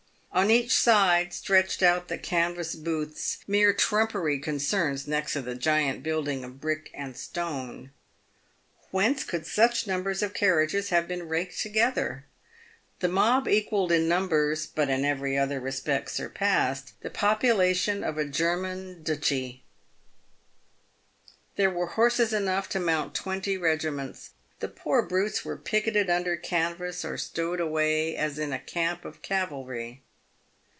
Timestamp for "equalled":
13.49-13.91